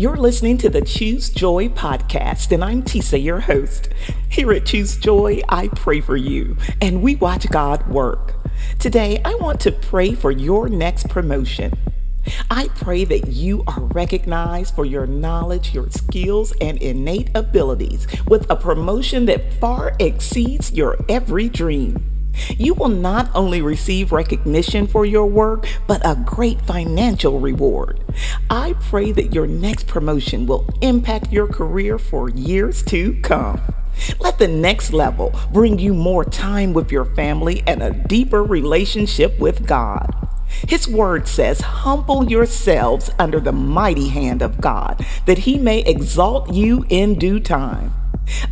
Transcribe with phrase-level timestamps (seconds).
[0.00, 3.90] You're listening to the Choose Joy podcast, and I'm Tisa, your host.
[4.30, 8.36] Here at Choose Joy, I pray for you, and we watch God work.
[8.78, 11.74] Today, I want to pray for your next promotion.
[12.50, 18.50] I pray that you are recognized for your knowledge, your skills, and innate abilities with
[18.50, 22.19] a promotion that far exceeds your every dream.
[22.56, 28.00] You will not only receive recognition for your work, but a great financial reward.
[28.48, 33.60] I pray that your next promotion will impact your career for years to come.
[34.18, 39.38] Let the next level bring you more time with your family and a deeper relationship
[39.38, 40.14] with God.
[40.68, 46.52] His word says, Humble yourselves under the mighty hand of God, that he may exalt
[46.52, 47.92] you in due time.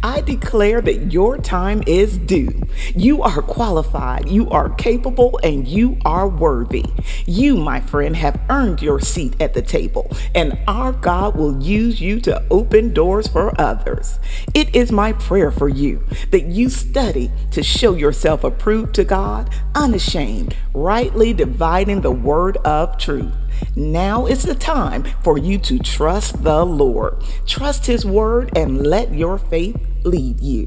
[0.03, 2.63] I declare that your time is due.
[2.95, 6.85] You are qualified, you are capable, and you are worthy.
[7.27, 12.01] You, my friend, have earned your seat at the table, and our God will use
[12.01, 14.19] you to open doors for others.
[14.55, 19.51] It is my prayer for you that you study to show yourself approved to God,
[19.75, 23.33] unashamed, rightly dividing the word of truth.
[23.79, 27.23] Now is the time for you to trust the Lord.
[27.47, 30.67] Trust His word and let your faith lead you.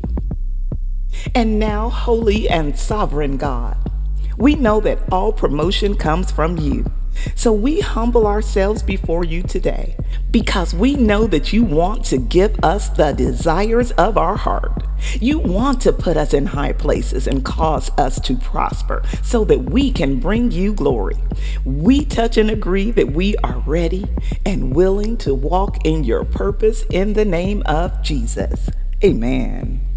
[1.36, 3.76] And now, holy and sovereign God,
[4.38, 6.86] we know that all promotion comes from you.
[7.36, 9.96] So we humble ourselves before you today
[10.32, 14.84] because we know that you want to give us the desires of our heart.
[15.20, 19.70] You want to put us in high places and cause us to prosper so that
[19.72, 21.18] we can bring you glory.
[21.66, 24.06] We touch and agree that we are ready
[24.46, 28.70] and willing to walk in your purpose in the name of Jesus.
[29.04, 29.91] Amen.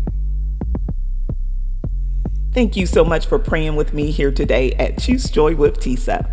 [2.54, 6.30] Thank you so much for praying with me here today at Choose Joy with Tisa.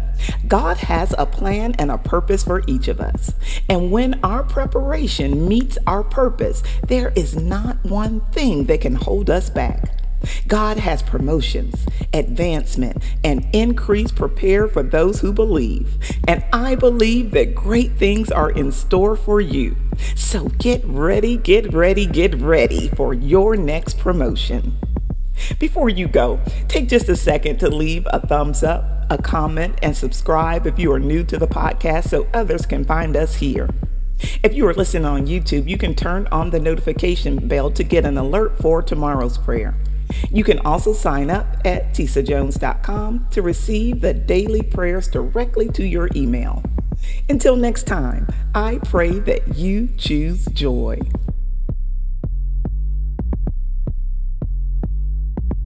[0.48, 3.34] God has a plan and a purpose for each of us.
[3.68, 9.32] And when our preparation meets our purpose, there is not one thing that can hold
[9.32, 9.98] us back.
[10.48, 15.98] God has promotions, advancement, and increase prepared for those who believe.
[16.28, 19.76] And I believe that great things are in store for you.
[20.16, 24.78] So get ready, get ready, get ready for your next promotion.
[25.60, 29.96] Before you go, take just a second to leave a thumbs up, a comment, and
[29.96, 33.70] subscribe if you are new to the podcast so others can find us here.
[34.44, 38.06] If you are listening on YouTube, you can turn on the notification bell to get
[38.06, 39.76] an alert for tomorrow's prayer.
[40.30, 46.10] You can also sign up at tisajones.com to receive the daily prayers directly to your
[46.16, 46.64] email.
[47.30, 51.00] Until next time, I pray that you choose joy.